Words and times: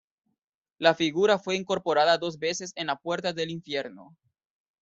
La 0.79 0.95
figura 0.95 1.37
fue 1.37 1.55
incorporada 1.55 2.17
dos 2.17 2.39
veces 2.39 2.71
en 2.75 2.87
La 2.87 2.95
Puerta 2.95 3.33
del 3.33 3.51
Infierno. 3.51 4.17